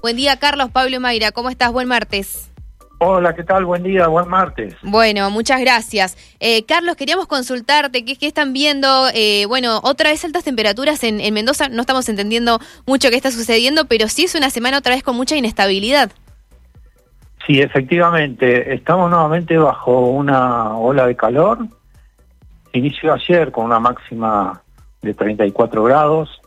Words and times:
Buen 0.00 0.14
día, 0.14 0.36
Carlos 0.36 0.70
Pablo 0.70 1.00
Mayra. 1.00 1.32
¿Cómo 1.32 1.50
estás? 1.50 1.72
Buen 1.72 1.88
martes. 1.88 2.52
Hola, 2.98 3.34
¿qué 3.34 3.42
tal? 3.42 3.64
Buen 3.64 3.82
día, 3.82 4.06
buen 4.06 4.28
martes. 4.28 4.76
Bueno, 4.80 5.28
muchas 5.28 5.60
gracias. 5.60 6.16
Eh, 6.38 6.64
Carlos, 6.66 6.94
queríamos 6.94 7.26
consultarte 7.26 8.04
qué, 8.04 8.14
qué 8.14 8.28
están 8.28 8.52
viendo. 8.52 9.08
Eh, 9.12 9.46
bueno, 9.46 9.80
otra 9.82 10.10
vez 10.10 10.24
altas 10.24 10.44
temperaturas 10.44 11.02
en, 11.02 11.20
en, 11.20 11.34
Mendoza. 11.34 11.68
No 11.68 11.80
estamos 11.80 12.08
entendiendo 12.08 12.60
mucho 12.86 13.10
qué 13.10 13.16
está 13.16 13.32
sucediendo, 13.32 13.86
pero 13.86 14.06
sí 14.06 14.22
es 14.22 14.36
una 14.36 14.50
semana 14.50 14.78
otra 14.78 14.94
vez 14.94 15.02
con 15.02 15.16
mucha 15.16 15.34
inestabilidad. 15.34 16.12
Sí, 17.44 17.60
efectivamente. 17.60 18.72
Estamos 18.72 19.10
nuevamente 19.10 19.58
bajo 19.58 20.10
una 20.10 20.76
ola 20.76 21.08
de 21.08 21.16
calor. 21.16 21.66
Inició 22.72 23.14
ayer 23.14 23.50
con 23.50 23.64
una 23.64 23.80
máxima 23.80 24.62
de 25.02 25.12
34 25.12 25.82
grados 25.82 26.40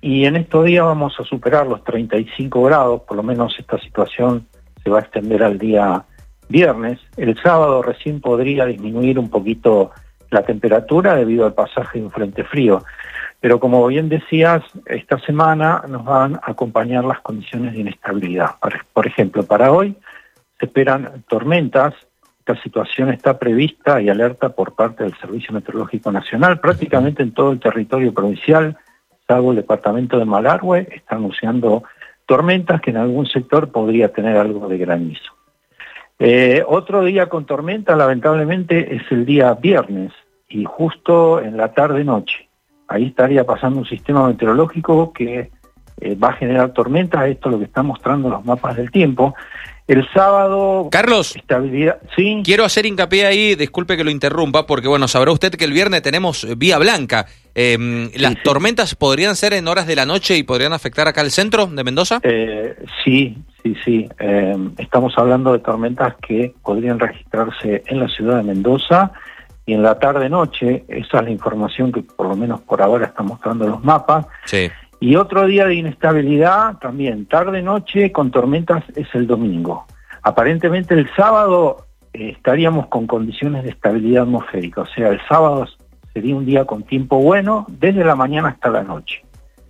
y 0.00 0.24
en 0.26 0.36
estos 0.36 0.64
días 0.64 0.84
vamos 0.84 1.18
a 1.18 1.24
superar 1.24 1.66
los 1.66 1.82
35 1.84 2.62
grados, 2.62 3.02
por 3.02 3.16
lo 3.16 3.22
menos 3.22 3.54
esta 3.58 3.78
situación 3.78 4.46
se 4.82 4.90
va 4.90 4.98
a 4.98 5.02
extender 5.02 5.42
al 5.42 5.58
día 5.58 6.04
viernes. 6.48 7.00
El 7.16 7.36
sábado 7.42 7.82
recién 7.82 8.20
podría 8.20 8.64
disminuir 8.64 9.18
un 9.18 9.28
poquito 9.28 9.90
la 10.30 10.42
temperatura 10.42 11.14
debido 11.14 11.46
al 11.46 11.54
pasaje 11.54 11.98
de 11.98 12.04
un 12.04 12.10
frente 12.10 12.44
frío. 12.44 12.84
Pero 13.40 13.60
como 13.60 13.86
bien 13.86 14.08
decías, 14.08 14.62
esta 14.86 15.18
semana 15.20 15.82
nos 15.88 16.04
van 16.04 16.36
a 16.36 16.50
acompañar 16.50 17.04
las 17.04 17.20
condiciones 17.20 17.72
de 17.72 17.80
inestabilidad. 17.80 18.56
Por 18.92 19.06
ejemplo, 19.06 19.42
para 19.44 19.72
hoy 19.72 19.96
se 20.58 20.66
esperan 20.66 21.24
tormentas. 21.28 21.94
Esta 22.40 22.60
situación 22.62 23.10
está 23.10 23.38
prevista 23.38 24.00
y 24.00 24.08
alerta 24.08 24.48
por 24.48 24.74
parte 24.74 25.04
del 25.04 25.16
Servicio 25.18 25.52
Meteorológico 25.52 26.10
Nacional 26.10 26.60
prácticamente 26.60 27.22
en 27.22 27.32
todo 27.32 27.52
el 27.52 27.60
territorio 27.60 28.12
provincial 28.12 28.76
salvo 29.28 29.50
el 29.50 29.56
departamento 29.56 30.18
de 30.18 30.24
Malargüe, 30.24 30.88
está 30.90 31.16
anunciando 31.16 31.84
tormentas 32.26 32.80
que 32.80 32.90
en 32.90 32.96
algún 32.96 33.26
sector 33.26 33.70
podría 33.70 34.10
tener 34.10 34.36
algo 34.36 34.68
de 34.68 34.78
granizo. 34.78 35.32
Eh, 36.18 36.64
otro 36.66 37.04
día 37.04 37.28
con 37.28 37.44
tormenta, 37.44 37.94
lamentablemente, 37.94 38.96
es 38.96 39.02
el 39.10 39.24
día 39.24 39.54
viernes 39.54 40.12
y 40.48 40.64
justo 40.64 41.40
en 41.40 41.56
la 41.56 41.72
tarde-noche. 41.72 42.48
Ahí 42.88 43.06
estaría 43.08 43.44
pasando 43.44 43.80
un 43.80 43.86
sistema 43.86 44.26
meteorológico 44.26 45.12
que 45.12 45.50
eh, 46.00 46.14
va 46.14 46.28
a 46.28 46.32
generar 46.32 46.72
tormentas, 46.72 47.28
esto 47.28 47.50
es 47.50 47.52
lo 47.52 47.58
que 47.58 47.66
están 47.66 47.86
mostrando 47.86 48.30
los 48.30 48.44
mapas 48.44 48.76
del 48.76 48.90
tiempo, 48.90 49.34
el 49.88 50.06
sábado... 50.12 50.88
Carlos, 50.92 51.34
estabilidad. 51.34 51.98
¿Sí? 52.14 52.42
quiero 52.44 52.64
hacer 52.64 52.84
hincapié 52.84 53.26
ahí, 53.26 53.54
disculpe 53.54 53.96
que 53.96 54.04
lo 54.04 54.10
interrumpa, 54.10 54.66
porque 54.66 54.86
bueno, 54.86 55.08
sabrá 55.08 55.32
usted 55.32 55.52
que 55.52 55.64
el 55.64 55.72
viernes 55.72 56.02
tenemos 56.02 56.46
vía 56.58 56.78
blanca. 56.78 57.26
Eh, 57.54 58.10
¿Las 58.16 58.34
sí, 58.34 58.38
tormentas 58.44 58.94
podrían 58.94 59.34
ser 59.34 59.54
en 59.54 59.66
horas 59.66 59.86
de 59.86 59.96
la 59.96 60.04
noche 60.04 60.36
y 60.36 60.42
podrían 60.42 60.74
afectar 60.74 61.08
acá 61.08 61.22
el 61.22 61.30
centro 61.30 61.66
de 61.66 61.82
Mendoza? 61.82 62.20
Eh, 62.22 62.76
sí, 63.02 63.36
sí, 63.62 63.74
sí. 63.82 64.08
Eh, 64.20 64.56
estamos 64.76 65.14
hablando 65.16 65.54
de 65.54 65.60
tormentas 65.60 66.14
que 66.16 66.54
podrían 66.62 66.98
registrarse 66.98 67.82
en 67.86 68.00
la 68.00 68.08
ciudad 68.08 68.36
de 68.36 68.42
Mendoza 68.42 69.12
y 69.64 69.72
en 69.72 69.82
la 69.82 69.98
tarde-noche. 69.98 70.84
Esa 70.88 71.18
es 71.18 71.24
la 71.24 71.30
información 71.30 71.92
que 71.92 72.02
por 72.02 72.28
lo 72.28 72.36
menos 72.36 72.60
por 72.60 72.82
ahora 72.82 73.06
están 73.06 73.26
mostrando 73.26 73.66
los 73.66 73.82
mapas. 73.82 74.26
Sí. 74.44 74.70
Y 75.00 75.14
otro 75.16 75.46
día 75.46 75.66
de 75.66 75.74
inestabilidad 75.74 76.78
también, 76.78 77.26
tarde-noche 77.26 78.10
con 78.10 78.30
tormentas 78.30 78.82
es 78.96 79.06
el 79.14 79.26
domingo. 79.26 79.86
Aparentemente 80.22 80.94
el 80.94 81.08
sábado 81.14 81.86
eh, 82.12 82.30
estaríamos 82.36 82.88
con 82.88 83.06
condiciones 83.06 83.62
de 83.62 83.70
estabilidad 83.70 84.24
atmosférica, 84.24 84.82
o 84.82 84.86
sea, 84.86 85.08
el 85.08 85.20
sábado 85.28 85.66
sería 86.12 86.34
un 86.34 86.44
día 86.44 86.64
con 86.64 86.82
tiempo 86.82 87.18
bueno 87.18 87.64
desde 87.68 88.04
la 88.04 88.16
mañana 88.16 88.48
hasta 88.48 88.70
la 88.70 88.82
noche. 88.82 89.22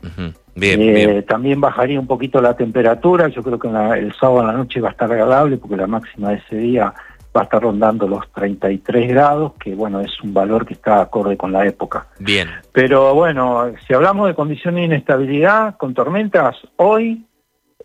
Uh 0.03 0.07
-huh. 0.07 0.35
bien, 0.55 0.81
eh, 0.81 0.93
bien. 0.93 1.27
También 1.27 1.61
bajaría 1.61 2.01
un 2.01 2.07
poquito 2.07 2.41
la 2.41 2.57
temperatura, 2.57 3.29
yo 3.29 3.43
creo 3.43 3.59
que 3.59 3.69
la, 3.69 3.99
el 3.99 4.15
sábado 4.15 4.41
a 4.41 4.47
la 4.47 4.53
noche 4.55 4.81
va 4.81 4.89
a 4.89 4.93
estar 4.93 5.13
agradable 5.13 5.59
porque 5.59 5.77
la 5.77 5.87
máxima 5.87 6.31
de 6.31 6.37
ese 6.37 6.57
día 6.57 6.95
va 7.39 7.43
a 7.43 7.45
estar 7.45 7.63
rondando 7.63 8.09
los 8.09 8.31
33 8.33 9.09
grados, 9.09 9.53
que 9.63 9.75
bueno, 9.75 10.01
es 10.01 10.11
un 10.23 10.35
valor 10.35 10.67
que 10.67 10.75
está 10.75 11.01
acorde 11.01 11.37
con 11.37 11.53
la 11.53 11.65
época. 11.65 12.09
Bien. 12.19 12.49
Pero 12.73 13.15
bueno, 13.15 13.73
si 13.87 13.95
hablamos 13.95 14.27
de 14.27 14.35
condiciones 14.35 14.81
de 14.81 14.87
inestabilidad, 14.87 15.77
con 15.77 15.95
tormentas, 15.95 16.57
hoy, 16.77 17.25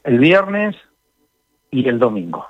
el 0.03 0.17
viernes 0.17 0.75
y 1.69 1.87
el 1.87 1.99
domingo. 1.99 2.47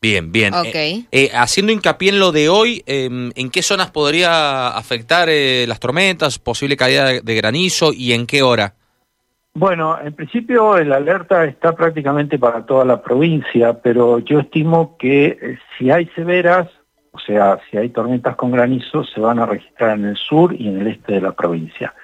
Bien, 0.00 0.30
bien. 0.30 0.54
Okay. 0.54 1.06
Eh, 1.10 1.24
eh, 1.24 1.30
haciendo 1.34 1.72
hincapié 1.72 2.10
en 2.10 2.20
lo 2.20 2.30
de 2.30 2.48
hoy, 2.48 2.84
eh, 2.86 3.08
¿en 3.34 3.50
qué 3.50 3.62
zonas 3.62 3.90
podría 3.90 4.68
afectar 4.68 5.28
las 5.66 5.80
tormentas, 5.80 6.38
posible 6.38 6.76
caída 6.76 7.06
de, 7.06 7.20
de 7.20 7.34
granizo 7.34 7.92
y 7.92 8.12
en 8.12 8.26
qué 8.26 8.42
hora? 8.42 8.74
Bueno, 9.56 9.96
en 10.02 10.12
principio 10.12 10.76
el 10.76 10.92
alerta 10.92 11.44
está 11.44 11.76
prácticamente 11.76 12.40
para 12.40 12.66
toda 12.66 12.84
la 12.84 13.00
provincia, 13.00 13.80
pero 13.80 14.18
yo 14.18 14.40
estimo 14.40 14.96
que 14.98 15.26
eh, 15.40 15.58
si 15.78 15.92
hay 15.92 16.06
severas, 16.16 16.68
o 17.12 17.20
sea, 17.20 17.60
si 17.70 17.76
hay 17.76 17.90
tormentas 17.90 18.34
con 18.34 18.50
granizo, 18.50 19.04
se 19.04 19.20
van 19.20 19.38
a 19.38 19.46
registrar 19.46 19.96
en 19.96 20.06
el 20.06 20.16
sur 20.16 20.52
y 20.52 20.66
en 20.66 20.80
el 20.80 20.88
este 20.88 21.14
de 21.14 21.20
la 21.20 21.32
provincia. 21.32 21.94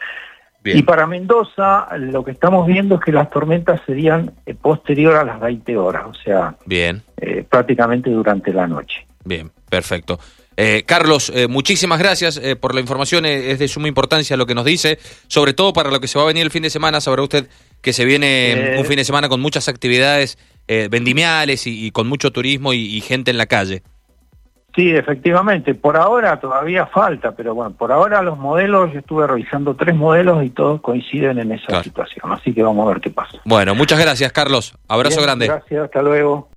Bien. 0.62 0.78
Y 0.78 0.82
para 0.82 1.08
Mendoza, 1.08 1.88
lo 1.96 2.22
que 2.22 2.30
estamos 2.30 2.68
viendo 2.68 2.96
es 2.96 3.00
que 3.00 3.12
las 3.12 3.30
tormentas 3.30 3.80
serían 3.84 4.32
eh, 4.46 4.54
posterior 4.54 5.16
a 5.16 5.24
las 5.24 5.40
20 5.40 5.76
horas, 5.76 6.04
o 6.06 6.14
sea, 6.14 6.56
Bien. 6.66 7.02
Eh, 7.16 7.44
prácticamente 7.48 8.10
durante 8.10 8.52
la 8.52 8.68
noche. 8.68 9.06
Bien, 9.24 9.50
perfecto. 9.68 10.20
Eh, 10.62 10.82
Carlos, 10.84 11.32
eh, 11.34 11.48
muchísimas 11.48 11.98
gracias 11.98 12.36
eh, 12.36 12.54
por 12.54 12.74
la 12.74 12.82
información, 12.82 13.24
es 13.24 13.58
de 13.58 13.66
suma 13.66 13.88
importancia 13.88 14.36
lo 14.36 14.44
que 14.44 14.54
nos 14.54 14.66
dice, 14.66 14.98
sobre 15.26 15.54
todo 15.54 15.72
para 15.72 15.90
lo 15.90 16.00
que 16.00 16.06
se 16.06 16.18
va 16.18 16.24
a 16.24 16.26
venir 16.26 16.42
el 16.42 16.50
fin 16.50 16.62
de 16.62 16.68
semana, 16.68 17.00
sabrá 17.00 17.22
usted 17.22 17.48
que 17.80 17.94
se 17.94 18.04
viene 18.04 18.76
un 18.78 18.84
fin 18.84 18.96
de 18.96 19.06
semana 19.06 19.30
con 19.30 19.40
muchas 19.40 19.68
actividades 19.68 20.36
vendimiales 20.68 21.66
y, 21.66 21.86
y, 21.86 21.90
con 21.92 22.06
mucho 22.08 22.30
turismo 22.30 22.74
y, 22.74 22.76
y, 22.76 23.00
gente 23.00 23.30
en 23.30 23.38
la 23.38 23.46
calle. 23.46 23.82
Sí, 24.76 24.90
efectivamente, 24.90 25.74
por 25.74 25.96
ahora 25.96 26.38
todavía 26.38 26.86
falta, 26.86 27.32
pero 27.32 27.54
bueno, 27.54 27.72
por 27.72 27.90
ahora 27.90 28.22
los 28.22 28.38
modelos, 28.38 28.92
yo 28.92 29.00
estuve 29.00 29.26
revisando 29.26 29.74
tres 29.74 29.96
modelos 29.96 30.44
y 30.44 30.50
todos 30.50 30.82
coinciden 30.82 31.38
en 31.38 31.52
esa 31.52 31.66
claro. 31.66 31.84
situación, 31.84 32.32
así 32.32 32.52
que 32.52 32.62
vamos 32.62 32.86
a 32.86 32.92
ver 32.92 33.00
qué 33.00 33.10
pasa. 33.10 33.38
Bueno, 33.46 33.74
muchas 33.74 33.98
gracias 33.98 34.30
Carlos, 34.30 34.74
abrazo 34.86 35.16
Bien, 35.16 35.26
grande. 35.26 35.46
Gracias, 35.46 35.84
hasta 35.86 36.02
luego. 36.02 36.48